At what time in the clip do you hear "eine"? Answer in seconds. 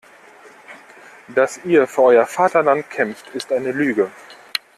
3.51-3.71